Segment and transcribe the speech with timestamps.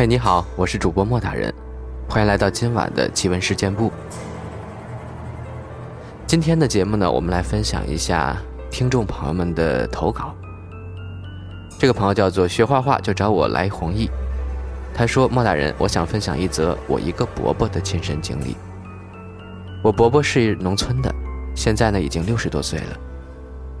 [0.00, 1.52] 嘿，你好，我是主播莫大人，
[2.08, 3.92] 欢迎来到今晚的奇闻事件部。
[6.26, 8.34] 今天的节目呢，我们来分享一下
[8.70, 10.34] 听众朋友们的投稿。
[11.78, 14.08] 这个朋友叫做学画画就找我来弘毅，
[14.94, 18.56] 他说：“莫大人，我想分享一则我一个伯伯的亲身经历。
[19.84, 21.14] 我伯伯是农村的，
[21.54, 22.98] 现在呢已经六十多岁了，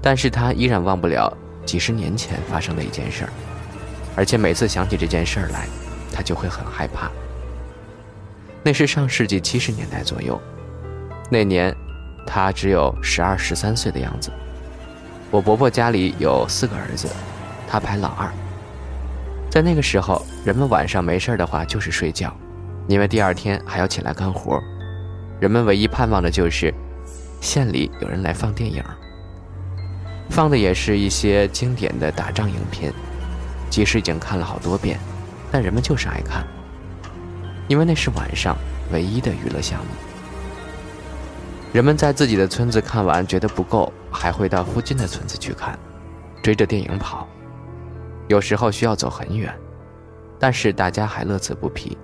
[0.02, 1.34] 但是他依然忘不了
[1.64, 3.30] 几十年前发生的一件事儿，
[4.14, 5.66] 而且每次想起这件事儿来。”
[6.12, 7.10] 他就会很害怕。
[8.62, 10.40] 那是上世纪七十年代左右，
[11.30, 11.74] 那年
[12.26, 14.30] 他只有十二十三岁的样子。
[15.30, 17.08] 我伯伯家里有四个儿子，
[17.68, 18.30] 他排老二。
[19.50, 22.36] 在那个时候，人们晚上没事的话就是睡觉，
[22.86, 24.60] 因为第二天还要起来干活。
[25.40, 26.72] 人们唯一盼望的就是
[27.40, 28.84] 县里有人来放电影，
[30.28, 32.92] 放的也是一些经典的打仗影片，
[33.70, 35.00] 即使已经看了好多遍。
[35.50, 36.46] 但人们就是爱看，
[37.68, 38.56] 因为那是晚上
[38.92, 39.90] 唯一的娱乐项目。
[41.72, 45.78] 人们在自己的村子看完觉得不够，还会到附近的村子去看，
[46.42, 47.28] 追着电影跑。
[48.28, 49.52] 有时候需要走很远，
[50.38, 51.96] 但是大家还乐此不疲。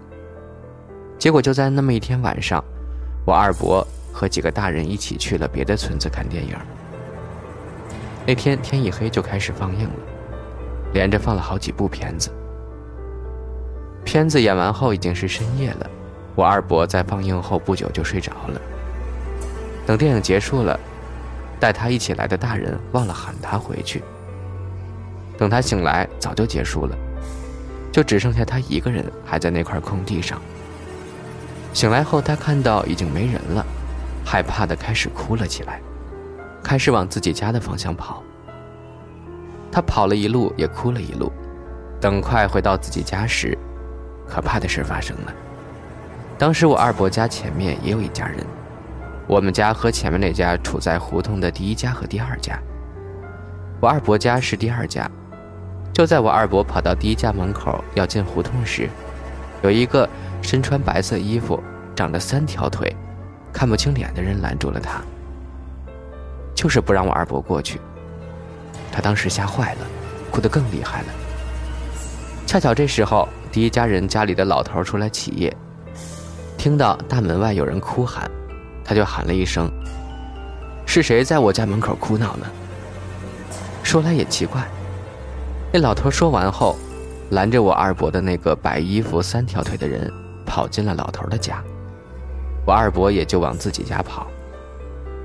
[1.19, 2.62] 结果就在那么一天晚上，
[3.24, 6.56] 我二伯和几个大人一起去了别的村子看电影。
[8.27, 9.94] 那天天一黑就开始放映了，
[10.92, 12.30] 连着放了好几部片子。
[14.06, 15.90] 片子演完后已经是深夜了，
[16.36, 18.60] 我二伯在放映后不久就睡着了。
[19.84, 20.78] 等电影结束了，
[21.58, 24.04] 带他一起来的大人忘了喊他回去。
[25.36, 26.96] 等他醒来，早就结束了，
[27.90, 30.40] 就只剩下他一个人还在那块空地上。
[31.74, 33.66] 醒来后，他看到已经没人了，
[34.24, 35.80] 害怕的开始哭了起来，
[36.62, 38.22] 开始往自己家的方向跑。
[39.72, 41.32] 他跑了一路，也哭了一路，
[42.00, 43.58] 等快回到自己家时。
[44.28, 45.32] 可怕的事发生了。
[46.38, 48.45] 当时我二伯家前面也有一家人，
[49.27, 52.58] 我们家和前面那家处在胡同的第一家和第二家。
[53.80, 55.11] 我二伯家是第二家。
[55.95, 58.90] 就在我二伯跑到第一家门口要进胡同时，
[59.62, 60.06] 有一个
[60.42, 61.58] 身穿白色衣服、
[61.95, 62.95] 长着三条腿、
[63.51, 65.01] 看不清脸的人拦住了他，
[66.55, 67.80] 就是不让我二伯过去。
[68.92, 69.86] 他当时吓坏了，
[70.30, 71.06] 哭得更厉害了。
[72.46, 73.27] 恰巧这时候。
[73.56, 75.56] 第一家人家里的老头出来起夜，
[76.58, 78.30] 听到大门外有人哭喊，
[78.84, 79.70] 他就喊了一声
[80.84, 82.46] ：“是谁在我家门口哭闹呢？”
[83.83, 84.62] 说来也奇怪，
[85.72, 86.77] 那老头说完后，
[87.30, 90.12] 拦着我二伯的那个白衣服三条腿的人
[90.45, 91.64] 跑进了老头的家，
[92.66, 94.27] 我二伯也就往自己家跑。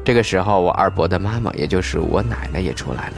[0.06, 3.16] 这个时候，我二伯的妈妈，也就是我奶奶也出来了，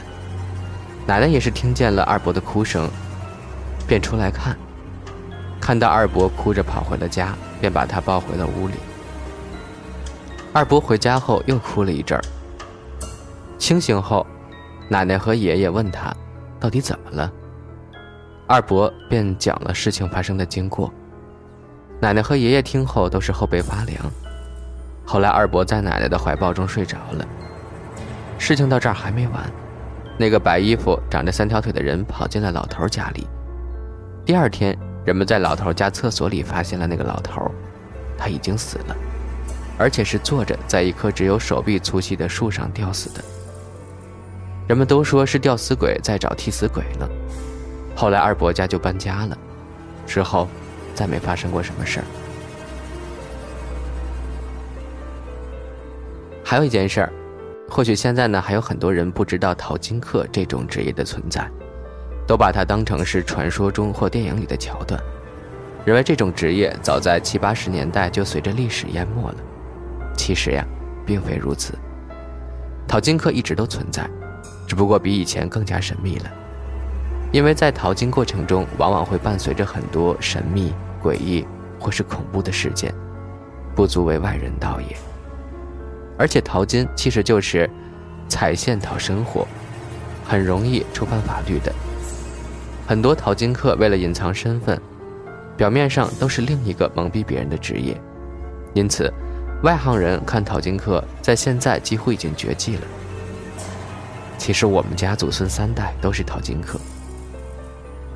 [1.06, 2.90] 奶奶也是听见了二伯的哭声，
[3.86, 4.58] 便出来看。
[5.66, 8.74] 看到二伯哭着跑回了家，便把他抱回了屋里。
[10.52, 12.22] 二伯回家后又哭了一阵儿。
[13.58, 14.28] 清醒后，
[14.90, 16.14] 奶奶和爷爷问他，
[16.60, 17.32] 到底怎么了？
[18.46, 20.94] 二伯便讲了事情发生的经过。
[22.02, 23.98] 奶奶和爷爷听后都是后背发凉。
[25.06, 27.26] 后来二伯在奶奶的怀抱中睡着了。
[28.38, 29.50] 事情到这儿还没完，
[30.18, 33.26] 那个白衣服、长着三条腿的人跑进了老头家里。
[34.26, 34.78] 第二天。
[35.06, 37.52] 人们在老头家厕所里发现了那个老头，
[38.18, 38.96] 他已经死了，
[39.78, 43.24] 而且是坐着在一棵只有手臂粗细的树上吊死的。
[44.68, 47.08] 人们都说是吊死鬼在找替死鬼呢。
[47.96, 49.38] 后来二伯家就搬家了，
[50.08, 50.48] 之后
[50.96, 52.06] 再没发生过什么事儿。
[56.46, 57.14] 还有一件事儿，
[57.70, 61.50] 或许现在呢还有很多人不知道淘金客这种职业的存在。
[62.26, 65.00] 都把它当成是传说中或电影里的桥段，
[65.86, 69.36] 认为这种职业早在七八十年代就随着历史淹没了。
[70.16, 70.66] 其实呀，
[71.06, 71.74] 并非如此。
[72.88, 74.10] 淘金客一直都存在，
[74.68, 76.32] 只不过比以前更加神秘了。
[77.32, 81.46] 因为在淘金过程中，往往会伴随着很多神秘、诡异
[81.80, 82.94] 或是恐怖的事件，
[83.76, 84.96] 不足为外人道也。
[86.16, 87.68] 而且淘金其实就是
[88.28, 89.48] 踩线讨生活，
[90.24, 91.74] 很容易触犯法律的。
[92.94, 94.80] 很多淘金客为了隐藏身份，
[95.58, 98.00] 表面上都是另一个蒙蔽别人的职业，
[98.76, 99.12] 因此，
[99.64, 102.82] 外行人看淘金客在现在几乎已经绝迹了。
[104.38, 106.80] 其实我们家祖孙三代都是淘金客。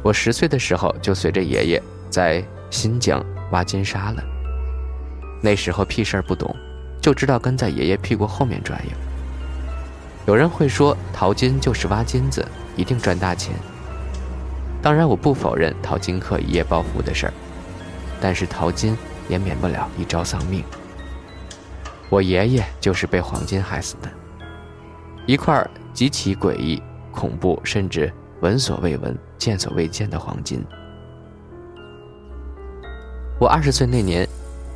[0.04, 4.24] 我十岁的时候就随着爷爷在新疆挖金沙了，
[5.42, 6.56] 那时候屁事儿不懂，
[7.02, 8.92] 就知道跟在爷爷屁股后面转悠。
[10.28, 13.56] 有人会说淘金就是挖金子，一定赚大钱。
[14.88, 17.34] 当然，我不否认淘金客一夜暴富的事儿，
[18.22, 18.98] 但是淘金
[19.28, 20.64] 也免不了一朝丧命。
[22.08, 24.10] 我爷爷就是被黄金害死的，
[25.26, 26.82] 一块极其诡异、
[27.12, 30.64] 恐怖，甚至闻所未闻、见所未见的黄金。
[33.42, 34.26] 我二十岁那年，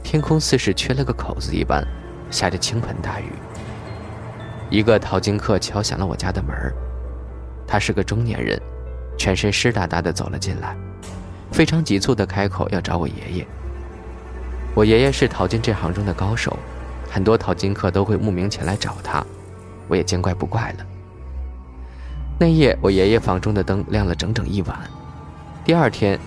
[0.04, 1.88] 天空似是缺了个口子一般，
[2.30, 3.32] 下着倾盆大雨。
[4.70, 6.54] 一个淘金客敲响了我家的门
[7.66, 8.62] 他是个中年人，
[9.22, 10.76] 全身湿哒哒的走了进来，
[11.52, 13.48] 非常急促的开口要找我爷爷。
[14.74, 16.58] 我爷爷是淘金这行中的高手。
[17.08, 19.24] 很多淘金客都会慕名前来找他，
[19.88, 20.86] 我也见怪不怪了。
[22.40, 24.76] 那夜，我爷爷房中的灯亮了整整一晚。
[25.64, 26.20] 第二天，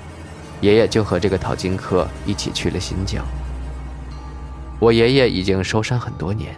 [0.60, 3.26] 爷爷就和这个淘金客一起去了新疆。
[4.78, 6.54] 我爷爷已经收山很多年，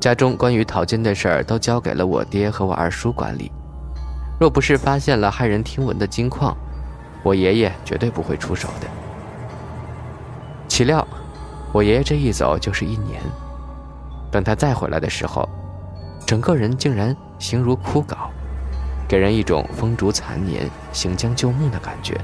[0.00, 3.50] 家中关于淘金的事儿都交给了我爹和我二叔管理。
[4.40, 6.56] 若不是发现了骇人听闻的金矿，
[7.22, 8.88] 我爷爷绝对不会出手的。
[10.66, 11.06] 岂料。
[11.72, 13.22] 我爷爷这一走就是一年，
[14.28, 15.48] 等他再回来的时候，
[16.26, 18.16] 整个人竟然形如枯槁，
[19.06, 22.20] 给人一种风烛残年、行将就木的感觉。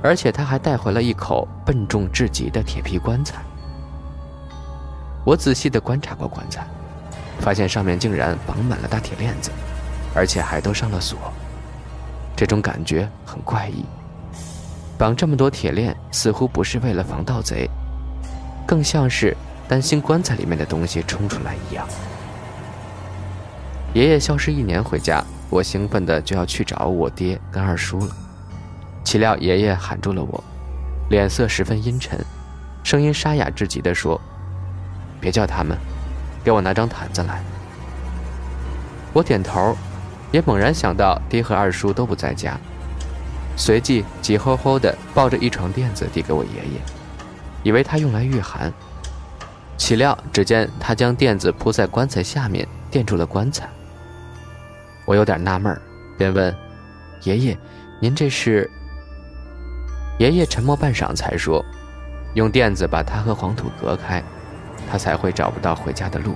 [0.00, 3.42] 而且他还带回了一口笨重至极的铁皮棺材。
[5.22, 6.66] 我仔细地观察过棺材，
[7.40, 9.50] 发现上面竟然绑满了大铁链子，
[10.14, 11.18] 而且还都上了锁。
[12.36, 13.84] 这种感觉很怪异，
[14.98, 17.68] 绑这么多铁链，似乎不是为了防盗贼。
[18.66, 19.36] 更像是
[19.68, 21.86] 担心棺材里面的东西冲出来一样。
[23.92, 28.16] 爷爷消失一年回家，我兴奋的就要去找我爹跟二叔了。
[29.04, 30.42] 岂料爷爷喊住了我，
[31.10, 32.18] 脸色十分阴沉，
[32.82, 34.20] 声音沙哑至极的说
[35.20, 35.78] ：“别叫他们，
[36.42, 37.40] 给我拿张毯子来。”
[39.12, 39.76] 我点头，
[40.34, 42.58] 也猛然想到爹和二叔都不在家，
[43.56, 46.80] 随即急吼吼的抱着一床垫子递给我爷爷。
[47.62, 48.72] 以为他用来御寒，
[49.76, 53.68] 岂料只见他将垫子铺在棺材下面，垫住了棺材。
[55.04, 55.80] 我有点纳闷
[56.18, 56.52] 便问
[57.22, 57.56] ：“爷爷，
[58.00, 58.68] 您这是？”
[60.18, 61.64] 爷爷沉默半晌，才说
[62.34, 64.20] ：“用垫子把他和黄土隔开，
[64.90, 66.34] 他才会找不到回家的路。”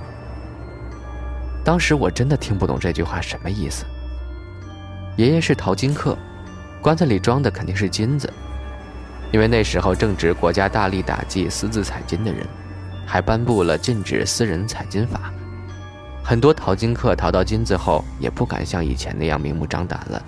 [1.63, 3.85] 当时我真的听不懂这句话什么意思。
[5.17, 6.17] 爷爷是淘金客，
[6.81, 8.31] 棺材里装的肯定是金子。
[9.31, 12.43] 因为那时候正值国家大力打击私自采金的人，
[13.05, 15.31] 还颁布了禁止私人采金法，
[16.23, 20.19] 很多淘金客淘到金子后也不敢像以前那样明目张胆了，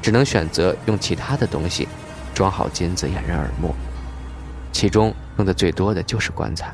[0.00, 1.86] 只能选择用其他的东西
[2.32, 3.74] 装好金子掩人耳目，
[4.72, 6.72] 其中用的最多的就是棺材。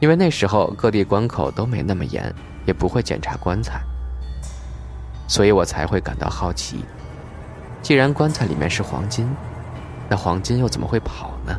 [0.00, 2.32] 因为那时候各地关口都没那么严，
[2.66, 3.80] 也不会检查棺材，
[5.26, 6.84] 所以我才会感到好奇，
[7.82, 9.28] 既然棺材里面是黄金。
[10.10, 11.54] 那黄金又怎么会跑呢？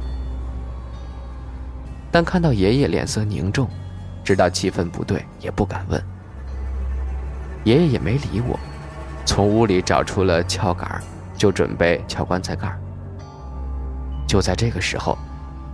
[2.12, 3.70] 但看到爷爷脸色凝重，
[4.24, 6.04] 知道气氛不对，也不敢问。
[7.64, 8.60] 爷爷也没理我，
[9.24, 11.00] 从屋里找出了撬杆，
[11.38, 12.76] 就准备撬棺材盖。
[14.28, 15.16] 就在这个时候，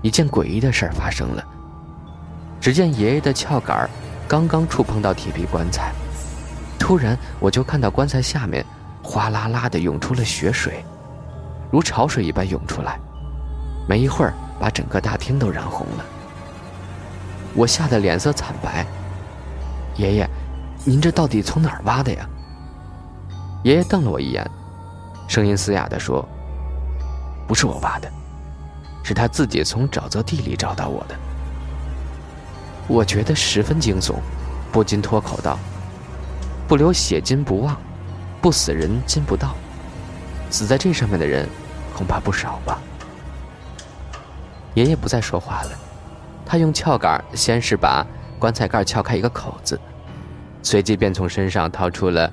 [0.01, 1.45] 一件诡异的事儿发生了。
[2.65, 3.87] 只见爷爷的撬杆
[4.27, 5.91] 刚刚触碰到铁皮棺材，
[6.79, 8.65] 突然我就看到棺材下面
[9.03, 10.83] 哗啦啦的涌出了血水。
[11.71, 12.99] 如潮水一般涌出来，
[13.87, 16.03] 没一会儿把整个大厅都染红了。
[17.53, 18.83] 我吓得脸色惨白。
[19.95, 20.27] 爷爷，
[20.83, 22.27] 您这到底从哪儿挖的呀？
[23.61, 24.43] 爷爷瞪了我一眼，
[25.27, 26.27] 声音嘶哑地说
[27.45, 28.11] ：“不是我挖的，
[29.03, 31.15] 是他自己从沼泽地里找到我的。”
[32.87, 34.15] 我觉得十分惊悚，
[34.71, 35.57] 不禁脱口道
[36.67, 37.75] ：“不流血金不旺，
[38.41, 39.55] 不死人金不到，
[40.49, 41.47] 死在这上面的人。”
[41.95, 42.77] 恐怕不少吧。
[44.73, 45.71] 爷爷不再说话了，
[46.45, 48.05] 他用撬杆先是把
[48.37, 49.79] 棺材盖撬开一个口子，
[50.61, 52.29] 随即便从身上掏出了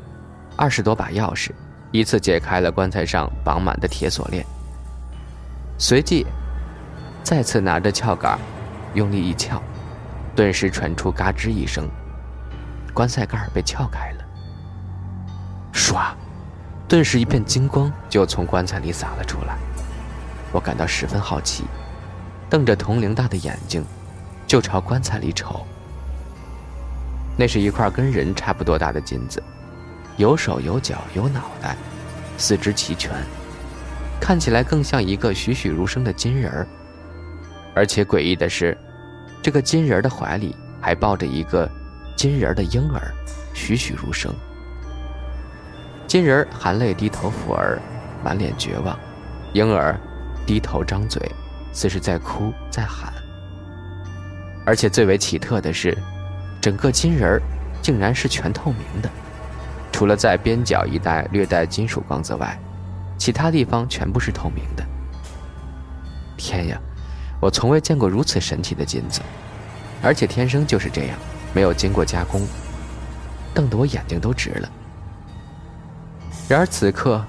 [0.57, 1.53] 二十多把钥匙，
[1.93, 4.45] 依次解开了棺材上绑满的铁锁链。
[5.79, 6.27] 随即，
[7.23, 8.37] 再次拿着撬杆，
[8.95, 9.63] 用力一撬，
[10.35, 11.89] 顿时传出嘎吱一声，
[12.95, 14.25] 棺材盖被撬开了。
[15.73, 16.15] 唰。
[16.89, 19.57] 顿时，一片金光就从棺材里洒了出来。
[20.53, 21.65] 我感到十分好奇，
[22.51, 23.83] 瞪着铜铃大的眼睛，
[24.47, 25.65] 就朝棺材里瞅。
[27.35, 29.43] 那是一块跟人差不多大的金子，
[30.19, 31.75] 有手有脚有脑袋，
[32.37, 33.11] 四肢齐全，
[34.21, 36.69] 看起来更像一个栩栩如生的金人儿。
[37.75, 38.77] 而且诡异的是，
[39.43, 41.69] 这个金人的怀里还抱着一个
[42.17, 43.13] 金人的婴儿，
[43.53, 44.33] 栩栩如生。
[46.07, 47.81] 金人含泪低头抚儿，
[48.23, 48.97] 满脸绝望；
[49.53, 49.99] 婴儿
[50.47, 51.21] 低头张嘴，
[51.73, 53.13] 似是在哭在喊。
[54.65, 55.97] 而且最为奇特的是，
[56.61, 57.43] 整个金人
[57.83, 59.11] 竟然是全透明的，
[59.91, 62.57] 除了在边角一带略带金属光泽外，
[63.19, 64.85] 其他地方全部是透明的。
[66.37, 66.81] 天呀，
[67.43, 69.21] 我从未见过如此神奇的金子，
[70.01, 71.19] 而且天生就是这样，
[71.53, 72.47] 没有经过加工，
[73.53, 74.71] 瞪得我眼睛都直了。
[76.49, 77.21] 然而此刻，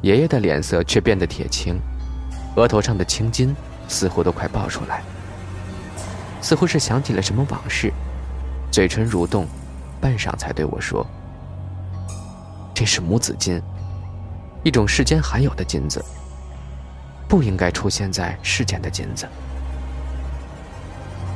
[0.00, 1.78] 爷爷的脸色却变得铁青，
[2.56, 3.54] 额头上的青筋
[3.88, 5.02] 似乎都快爆出来，
[6.40, 7.92] 似乎是想起了什么往事，
[8.70, 9.46] 嘴唇蠕动，
[10.00, 11.06] 半晌才对我说
[12.72, 13.60] ：“这是母子金，
[14.64, 16.02] 一种世间罕有的金子，
[17.32, 19.26] 不应该出现在世间的金子。”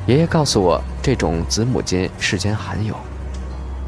[0.05, 2.95] 爷爷告诉我，这种子母金世间罕有，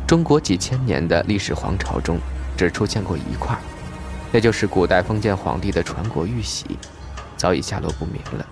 [0.07, 2.19] 中国几千年的历史皇朝中。
[2.57, 3.57] 只出现过一块，
[4.33, 6.77] 那就是古代封建皇帝的传国玉玺，
[7.37, 8.45] 早已下落不明了。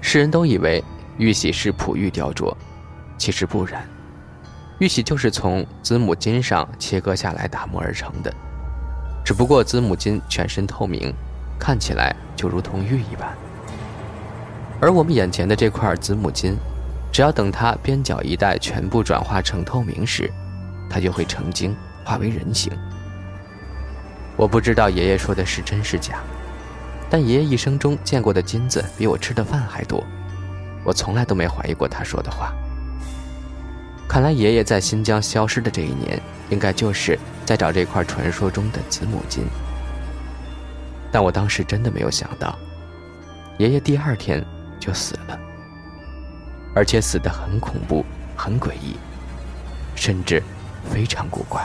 [0.00, 0.82] 世人都以为
[1.18, 2.56] 玉玺是璞玉雕琢，
[3.18, 3.86] 其实不然，
[4.78, 8.32] 玉玺就是从子母金上切割下来打磨而成的，
[9.22, 11.14] 只不过子母金全身透明，
[11.58, 13.34] 看起来就如同玉一般。
[14.80, 16.56] 而我们眼前的这块子母金，
[17.12, 20.30] 只要等它边角一带全部转化成透明时，
[20.90, 21.74] 它就会成精。
[22.04, 22.70] 化为人形。
[24.36, 26.18] 我不知道爷爷说的是真是假，
[27.08, 30.04] 但爷爷一生中见过的金子比我吃的饭还多，
[30.84, 32.52] 我从来都没怀疑过他说的话。
[34.06, 36.20] 看来爷爷在新疆消失的这一年，
[36.50, 39.46] 应该就是在找这块传说中的子母金。
[41.14, 42.58] 但我当时真的没有想到，
[43.58, 44.44] 爷爷第二天
[44.80, 45.38] 就死了，
[46.74, 48.04] 而且死得很恐怖、
[48.34, 48.96] 很诡异，
[49.94, 50.42] 甚至
[50.90, 51.64] 非常古怪。